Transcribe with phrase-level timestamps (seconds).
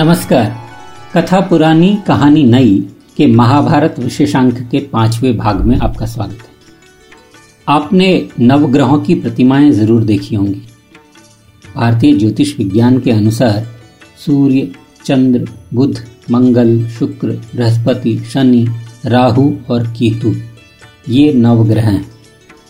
[0.00, 0.56] नमस्कार।
[1.14, 6.48] कथा पुरानी कहानी नई के महाभारत विशेषांक के पाँचवें भाग में आपका स्वागत है।
[7.68, 10.62] आपने नवग्रहों की प्रतिमाएँ ज़रूर देखी होंगी।
[11.76, 13.66] भारतीय ज्योतिष विज्ञान के अनुसार
[14.26, 14.70] सूर्य,
[15.04, 15.98] चंद्र, बुध,
[16.30, 18.66] मंगल, शुक्र, बृहस्पति, शनि,
[19.06, 20.34] राहु और केतु,
[21.08, 22.10] ये नवग्रह हैं।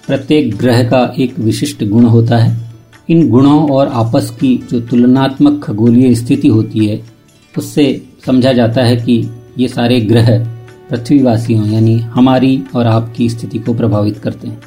[0.07, 2.71] प्रत्येक ग्रह का एक विशिष्ट गुण होता है।
[3.09, 7.10] इन गुणों और आपस की जो तुलनात्मक खगोलीय स्थिति होती है
[7.59, 10.45] उससे समझा जाता है कि ये सारे ग्रह
[10.91, 14.63] पृथ्वीवासियों, यानी हमारी और आपकी स्थिति को प्रभावित करते हैं।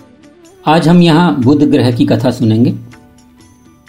[0.68, 2.74] आज हम यहाँ बुध ग्रह की कथा सुनेंगे।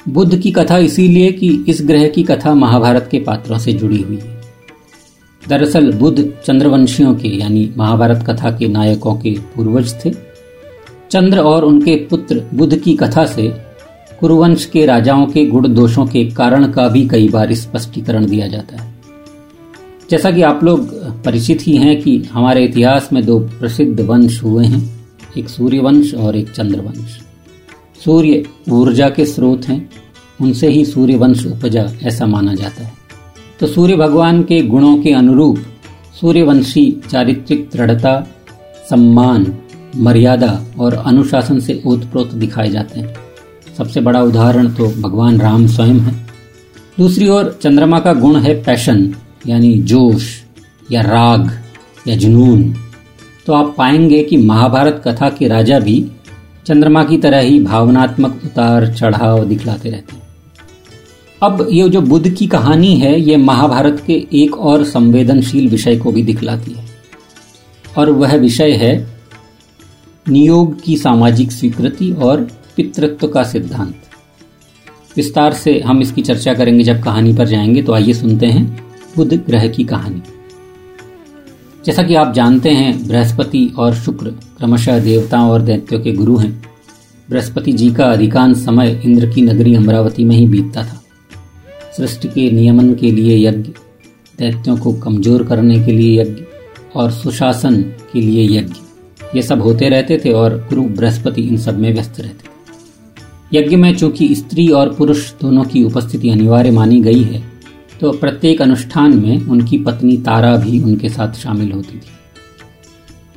[0.08, 4.16] बुद्ध की कथा इसीलिए कि इस ग्रह की कथा महाभारत के पात्रों से जुड़ी हुई
[4.16, 4.40] है।
[5.48, 10.10] दरअसल बुद्ध चंद्रवंशियों के, यानी महाभारत कथा के नायकों के पूर्वज थे।
[11.10, 13.48] चंद्र और उनके पुत्र बुद्ध की कथा से
[14.24, 18.82] कुरुवंश के राजाओं के गुण दोषों के कारण का भी कई बार स्पष्टीकरण दिया जाता
[18.82, 18.94] है।
[20.10, 20.94] जैसा कि आप लोग
[21.24, 24.82] परिचित ही हैं कि हमारे इतिहास में दो प्रसिद्ध वंश हुए हैं,
[25.38, 27.18] एक सूर्य वंश और एक चंद्र वंश
[28.04, 29.90] सूर्य ऊर्जा के स्रोत हैं,
[30.40, 32.92] उनसे ही सूर्य वंश उपजा ऐसा माना जाता है।
[33.60, 35.58] तो सूर्य भगवान के गुणों के अनुरूप
[36.20, 38.26] सूर्यवंशी चारित्रिक दृढ़ता,
[38.90, 39.46] सम्मान,
[39.96, 43.23] मर्यादा और अनुशासन से ओतप्रोत दिखाए जाते हैं।
[43.78, 46.14] सबसे बड़ा उदाहरण तो भगवान राम स्वयं है।
[46.98, 49.14] दूसरी ओर चंद्रमा का गुण है पैशन,
[49.46, 50.42] यानी जोश,
[50.92, 51.50] या राग,
[52.08, 52.74] या जुनून।
[53.46, 56.10] तो आप पाएँगे कि महाभारत कथा के राजा भी
[56.66, 60.22] चंद्रमा की तरह ही भावनात्मक उतार चढ़ाव दिखलाते रहते हैं।
[61.42, 66.12] अब ये जो बुद्ध की कहानी है, ये महाभारत के एक और संवेदनशील विषय को
[66.12, 66.84] भी दिखलाती है।
[67.98, 69.14] और वह विषय है
[70.28, 73.94] नियोग की सामाजिक स्वीकृति और पितृत्व का सिद्धांत।
[75.16, 78.64] विस्तार से हम इसकी चर्चा करेंगे जब कहानी पर जाएँगे तो आइए सुनते हैं
[79.16, 80.22] बुध ग्रह की कहानी।
[81.84, 86.52] जैसा कि आप जानते हैं, बृहस्पति और शुक्र क्रमशः देवताओं और दैत्यों के गुरु हैं।
[87.28, 91.00] बृहस्पति जी का अधिकांश समय इंद्र की नगरी अमरावती में ही बीतता था।
[91.96, 93.72] सृष्टि के नियमन के लिए यज्ञ,
[94.38, 96.42] दैत्यों को कमज़ोर करने के लिए यज्ञ
[96.96, 97.80] और सुशासन
[98.12, 98.74] के लिए यज्ञ,
[99.36, 102.53] ये सब होते रहते थे और गुरु बृहस्पति इन सब में व्यस्त रहते थे।
[103.54, 107.42] यज्ञ में चूँकि स्त्री और पुरुष दोनों की उपस्थिति अनिवार्य मानी गई है
[108.00, 112.10] तो प्रत्येक अनुष्ठान में उनकी पत्नी तारा भी उनके साथ शामिल होती थी।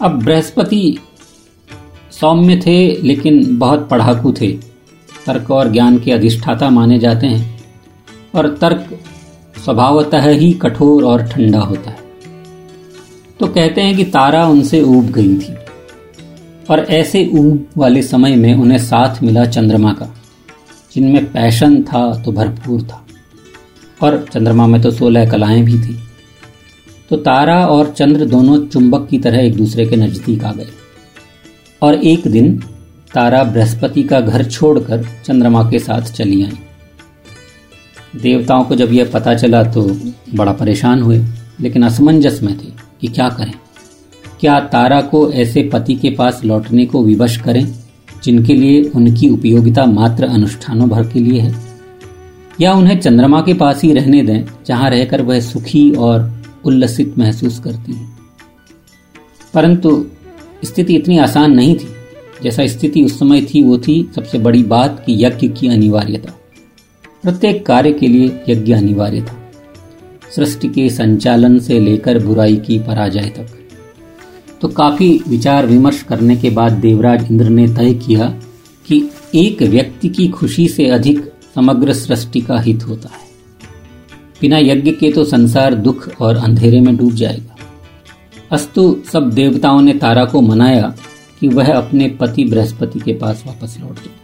[0.01, 0.97] अब बृहस्पति
[2.11, 4.51] सौम्य थे, लेकिन बहुत पढ़ाकू थे।
[5.25, 7.59] तर्क और ज्ञान के अधिष्ठाता माने जाते हैं,
[8.35, 8.89] और तर्क
[9.65, 11.99] स्वभावतः ही कठोर और ठंडा होता है।
[13.39, 15.53] तो कहते हैं कि तारा उनसे ऊब गई थी।
[16.69, 20.13] और ऐसे ऊब वाले समय में उन्हें साथ मिला चंद्रमा का,
[20.95, 23.03] जिनमें पैशन था तो भरपूर था।
[24.01, 25.97] और चंद्रमा में तो सोलह कलाएँ भी थी।
[27.09, 30.67] तो तारा और चंद्र दोनों चुंबक की तरह एक दूसरे के नज़दीक आ गए।
[31.81, 32.57] और एक दिन
[33.13, 36.59] तारा बृहस्पति का घर छोड़कर चंद्रमा के साथ चली आई।
[38.15, 39.83] देवताओं को जब यह पता चला तो
[40.35, 41.21] बड़ा परेशान हुए,
[41.59, 43.53] लेकिन असमंजस में थे कि क्या करें।
[44.39, 47.75] क्या तारा को ऐसे पति के पास लौटने को विवश करें,
[48.23, 51.55] जिनके लिए उनकी उपयोगिता मात्र अनुष्ठानों भर के लिए है?
[52.61, 57.59] या उन्हें चंद्रमा के पास ही रहने दें, जहाँ रहकर वह सुखी और उल्लसित महसूस
[57.59, 58.19] करती हैं?
[59.53, 60.05] परंतु
[60.63, 61.87] स्थिति इतनी आसान नहीं थी।
[62.43, 66.31] जैसा स्थिति उस समय थी, वो थी सबसे बड़ी बात कि यज्ञ की अनिवार्यता।
[67.23, 69.51] प्रत्येक कार्य के लिए यज्ञ अनिवार्य था।
[70.35, 73.56] सृष्टि के संचालन से लेकर बुराई की पराजय तक।
[74.61, 78.29] तो काफ़ी विचार विमर्श करने के बाद देवराज इंद्र ने तय किया
[78.87, 83.27] कि एक व्यक्ति की खुशी से अधिक समग्र सृष्टि का हित होता है।
[84.41, 87.55] बिना यज्ञ के तो संसार दुख और अंधेरे में डूब जाएगा।
[88.51, 90.95] अस्तु सब देवताओं ने तारा को मनाया
[91.39, 94.15] कि वह अपने पति बृहस्पति के पास वापस लौट जाए।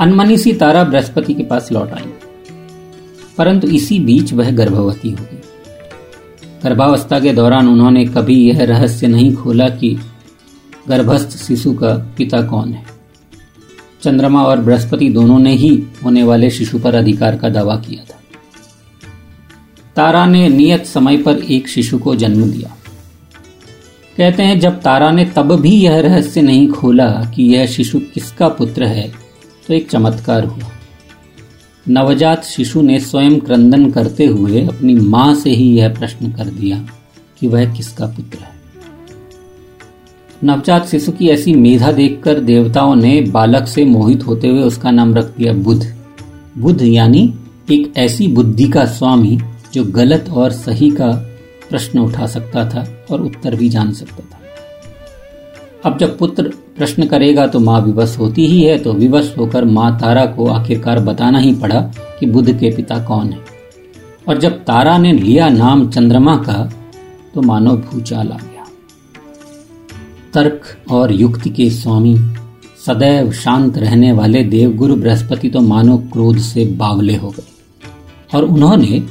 [0.00, 2.04] अनमनी सी तारा बृहस्पति के पास लौट आई।
[3.38, 5.38] परंतु इसी बीच वह गर्भवती हो गई।
[6.64, 9.98] गर्भावस्था के दौरान उन्होंने कभी यह रहस्य नहीं खोला कि
[10.88, 12.84] गर्भस्थ शिशु का पिता कौन है।
[14.02, 18.20] चंद्रमा और बृहस्पति दोनों ने ही होने वाले शिशु पर अधिकार का दावा किया था।
[19.96, 22.76] तारा ने नियत समय पर एक शिशु को जन्म दिया।
[24.16, 28.48] कहते हैं, जब तारा ने तब भी यह रहस्य नहीं खोला कि यह शिशु किसका
[28.48, 29.12] पुत्र है
[29.68, 30.70] तो एक चमत्कार हुआ।
[31.88, 36.78] नवजात शिशु ने स्वयं क्रंदन करते हुए अपनी माँ से ही यह प्रश्न कर दिया
[37.40, 38.50] कि वह किसका पुत्र है।
[40.44, 45.14] नवजात शिशु की ऐसी मेधा देखकर देवताओं ने बालक से मोहित होते हुए उसका नाम
[45.14, 45.86] रख दिया बुध।
[46.58, 47.34] बुध यानी
[47.72, 49.38] एक ऐसी बुद्धि का स्वामी
[49.74, 51.10] जो गलत और सही का
[51.70, 54.41] प्रश्न उठा सकता था और उत्तर भी जान सकता था।
[55.84, 59.90] अब जब पुत्र प्रश्न करेगा तो माँ विवश होती ही है तो विवश होकर माँ
[60.00, 61.80] तारा को आखिरकार बताना ही पड़ा
[62.20, 63.38] कि बुद्ध के पिता कौन है।
[64.28, 66.62] और जब तारा ने लिया नाम चंद्रमा का
[67.34, 68.66] तो मानव भूचाल आ गया।
[70.34, 72.16] तर्क और युक्ति के स्वामी,
[72.86, 77.50] सदैव शांत रहने वाले देवगुरु बृहस्पति तो मानव क्रोध से बावले हो गए।
[78.34, 79.02] और उन्होंने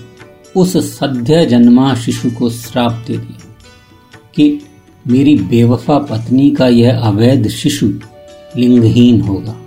[0.56, 3.50] उस सद्य जन्मा शिशु को श्राप दे दिया
[4.36, 4.62] कि
[5.08, 7.88] मेरी बेवफा पत्नी का यह अवैध शिशु
[8.58, 9.62] लिंगहीन होगा।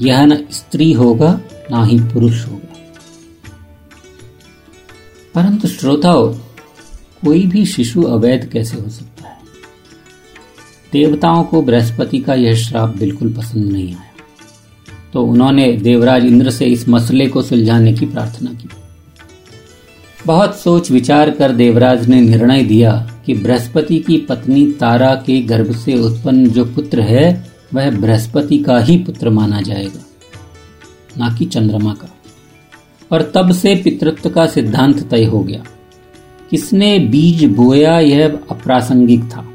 [0.00, 1.40] यह न स्त्री होगा,
[1.70, 2.74] ना ही पुरुष होगा।
[5.34, 6.34] परंतु श्रोताओं,
[7.24, 9.38] कोई भी शिशु अवैध कैसे हो सकता है?
[10.92, 14.12] देवताओं को बृहस्पति का यह श्राप बिल्कुल पसंद नहीं आया।
[15.12, 18.68] तो उन्होंने देवराज इंद्र से इस मसले को सुलझाने की प्रार्थना की।
[20.26, 25.72] बहुत सोच विचार कर देवराज ने निर्णय दिया कि बृहस्पति की पत्नी तारा के गर्भ
[25.76, 30.06] से उत्पन्न जो पुत्र है, वह बृहस्पति का ही पुत्र माना जाएगा,
[31.18, 32.14] ना कि चंद्रमा का।
[33.12, 35.64] और तब से पितृत्व का सिद्धांत तय हो गया।
[36.50, 39.48] किसने बीज बोया यह अप्रासंगिक था।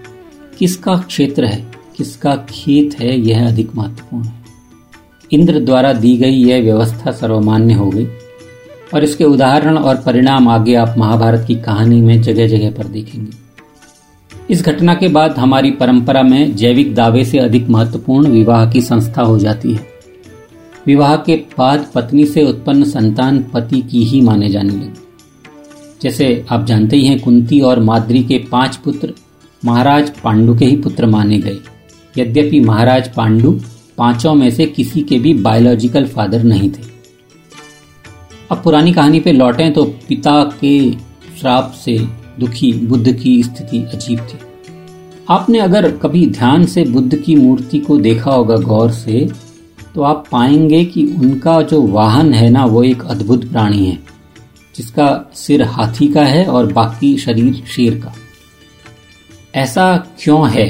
[0.60, 4.44] किसका क्षेत्र है, किसका खेत है, यह अधिक महत्वपूर्ण है।
[5.32, 8.06] इंद्र द्वारा दी गई यह व्यवस्था सर्वमान्य हो गई।
[8.94, 13.43] और इसके उदाहरण और परिणाम आगे आप महाभारत की कहानी में जगह जगह पर देखेंगे।
[14.50, 19.22] इस घटना के बाद हमारी परंपरा में जैविक दावे से अधिक महत्वपूर्ण विवाह की संस्था
[19.22, 19.88] हो जाती है।
[20.88, 24.92] विवाह के बाद पत्नी से उत्पन्न संतान पति की ही माने जाने लगे।
[26.02, 29.14] जैसे आप जानते ही हैं, कुंती और माद्री के पाँच पुत्र
[29.66, 31.58] महाराज पांडु के ही पुत्र माने गए।
[32.18, 33.60] यद्यपि महाराज पांडु
[33.98, 36.92] पाँचों में से किसी के भी बायोलॉजिकल फादर नहीं थे।
[38.52, 40.92] अब पुरानी कहानी पे लौटें तो पिता के
[41.40, 44.40] श्राप से दुखी, बुद्ध की स्थिति अजीब थी।
[45.30, 49.30] आपने अगर कभी ध्यान से बुद्ध की मूर्ति को देखा होगा गौर से
[49.96, 54.00] तो आप पाएँगे कि उनका जो वाहन है ना, वो एक अद्भुत प्राणी है,
[54.76, 58.14] जिसका सिर हाथी का है और बाकी शरीर शेर का।
[59.56, 60.68] ऐसा क्यों है?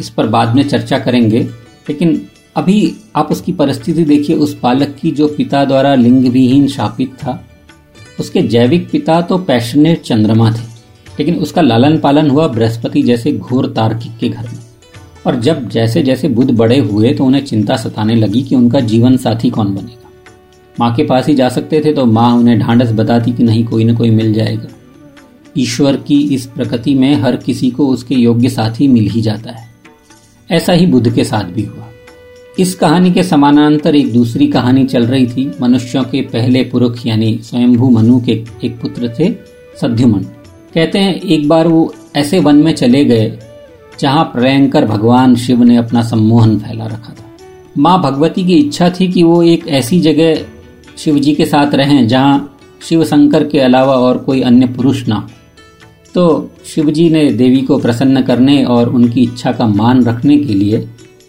[0.00, 1.40] इस पर बाद में चर्चा करेंगे,
[1.88, 2.20] लेकिन
[2.56, 7.44] अभी आप उसकी परिस्थिति देखिए, उस बालक की जो पिता द्वारा लिंग विहीन शापित था।
[8.20, 10.64] उसके जैविक पिता तो पैशनेट चंद्रमा थे,
[11.18, 14.58] लेकिन उसका लालन पालन हुआ बृहस्पति जैसे घोर तार्किक के घर में।
[15.26, 19.16] और जब जैसे जैसे बुद्ध बड़े हुए तो उन्हें चिंता सताने लगी कि उनका जीवन
[19.16, 20.10] साथी कौन बनेगा।
[20.80, 23.84] माँ के पास ही जा सकते थे तो माँ उन्हें ढांढस बताती कि नहीं, कोई
[23.84, 24.68] ना कोई मिल जाएगा।
[25.58, 29.68] ईश्वर की इस प्रकृति में हर किसी को उसके योग्य साथी मिल ही जाता है।
[30.50, 31.89] ऐसा ही बुद्ध के साथ भी हुआ।
[32.58, 37.38] इस कहानी के समानांतर एक दूसरी कहानी चल रही थी। मनुष्यों के पहले पुरुष यानी
[37.42, 38.32] स्वयंभू मनु के
[38.64, 39.30] एक पुत्र थे
[39.80, 40.22] सद्युमन।
[40.74, 43.38] कहते हैं, एक बार वो ऐसे वन में चले गए,
[44.00, 47.28] जहाँ प्रयंकर भगवान शिव ने अपना सम्मोहन फैला रखा था।
[47.78, 50.44] माँ भगवती की इच्छा थी कि वो एक ऐसी जगह
[50.98, 55.26] शिव जी के साथ रहें, जहाँ शिव शंकर के अलावा और कोई अन्य पुरुष ना
[56.14, 60.78] तो शिवजी ने देवी को प्रसन्न करने और उनकी इच्छा का मान रखने के लिए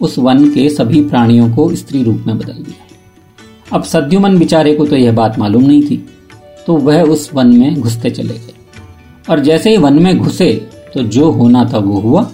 [0.02, 2.86] उस वन के सभी प्राणियों को स्त्री रूप में बदल दिया
[3.72, 5.96] अब सद्युमन बिचारे को तो यह बात मालूम नहीं थी
[6.66, 8.54] तो वह उस वन में घुसते चले गए।
[9.30, 10.52] और जैसे ही वन में घुसे
[10.94, 12.30] तो जो होना था वो हुआ,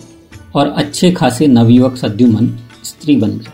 [0.54, 2.48] और अच्छे खासे नवयुवक सद्युमन
[2.84, 3.52] स्त्री बन गए।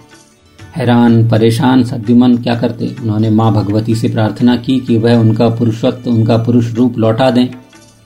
[0.77, 2.87] हैरान, परेशान सद्युमन क्या करते?
[3.03, 7.49] उन्होंने माँ भगवती से प्रार्थना की कि वह उनका पुरुषत्व, उनका पुरुष रूप लौटा दें।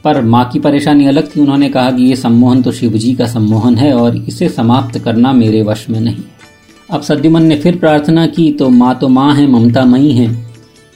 [0.04, 3.26] पर माँ की परेशानी अलग थी। उन्होंने कहा कि ये सम्मोहन तो शिव जी का
[3.26, 6.22] सम्मोहन है और इसे समाप्त करना मेरे वश में नहीं।
[6.90, 10.32] अब सद्युमन ने फिर प्रार्थना की तो माँ तो माँ है, ममता मई है।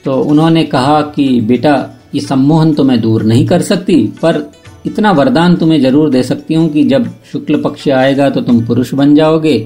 [0.04, 1.75] तो उन्होंने कहा कि, बेटा,
[2.14, 4.50] ये सम्मोहन तो मैं दूर नहीं कर सकती, पर
[4.87, 8.92] इतना वरदान तुम्हें ज़रूर दे सकती हूँ कि जब शुक्ल पक्ष आएगा तो तुम पुरुष
[8.94, 9.56] बन जाओगे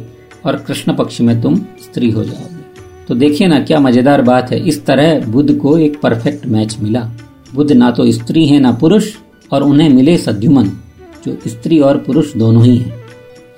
[0.47, 2.55] और कृष्ण पक्ष में तुम स्त्री हो जाओगे।
[3.09, 7.01] तो देखिए ना, क्या मज़ेदार बात है। इस तरह बुद्ध को एक परफेक्ट मैच मिला।
[7.55, 9.13] बुद्ध ना तो स्त्री है, ना पुरुष
[9.53, 10.69] और उन्हें मिले सद्युमन,
[11.27, 13.05] जो स्त्री और पुरुष दोनों ही हैं।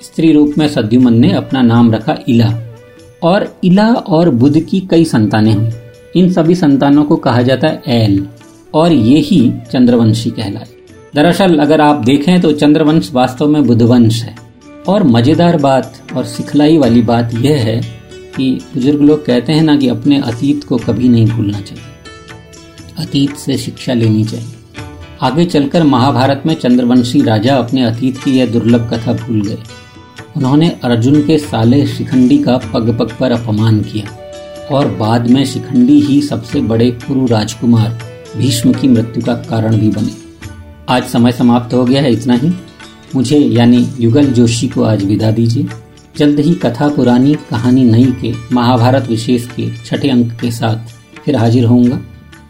[0.01, 2.77] स्त्री रूप में सद्युमन ने अपना नाम रखा इला।
[3.23, 5.69] और इला और बुद्ध की कई संतानें हुई।
[6.15, 8.27] इन सभी संतानों को कहा जाता है एल,
[8.73, 10.67] और ये ही चंद्रवंशी कहलाए।
[11.15, 14.49] दरअसल, अगर आप देखें तो चंद्रवंश वास्तव में बुद्धवंश है।
[14.87, 17.81] और मज़ेदार बात और सिखलाई वाली बात यह है
[18.37, 21.83] कि बुज़ुर्ग लोग कहते हैं ना कि अपने अतीत को कभी नहीं भूलना चाहिए।
[22.97, 24.58] अतीत से शिक्षा लेनी चाहिए।
[25.21, 29.57] आगे चलकर महाभारत में चंद्रवंशी राजा अपने अतीत की यह दुर्लभ कथा भूल गए।
[30.37, 34.17] उन्होंने अर्जुन के साले शिखंडी का पग पग पर अपमान किया
[34.75, 38.01] और बाद में शिखंडी ही सबसे बड़े कुरु राजकुमार
[38.37, 40.11] भीष्म की मृत्यु का कारण भी बने।
[40.89, 42.51] आज समय समाप्त हो गया है, इतना ही।
[43.15, 45.67] मुझे यानी युगल जोशी को आज विदा दीजिए।
[46.17, 50.77] जल्द ही कथा पुरानी कहानी नई के महाभारत विशेष के छठे अंक के साथ
[51.25, 51.99] फिर हाजिर होऊँगा।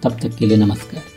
[0.03, 1.08] तब तक के लिए नमस्कार।